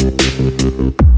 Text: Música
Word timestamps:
Música 0.00 1.09